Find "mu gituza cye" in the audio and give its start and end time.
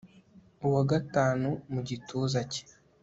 1.71-2.63